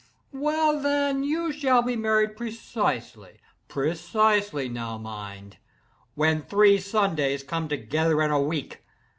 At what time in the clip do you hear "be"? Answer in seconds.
1.83-1.95